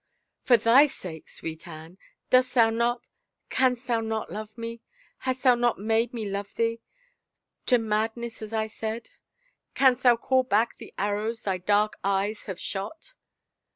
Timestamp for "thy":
0.57-0.87, 11.43-11.59